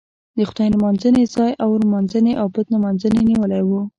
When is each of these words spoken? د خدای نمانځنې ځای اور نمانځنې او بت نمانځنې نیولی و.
د 0.37 0.39
خدای 0.49 0.67
نمانځنې 0.75 1.23
ځای 1.35 1.51
اور 1.63 1.77
نمانځنې 1.85 2.33
او 2.41 2.47
بت 2.53 2.67
نمانځنې 2.75 3.19
نیولی 3.29 3.61
و. 3.67 3.71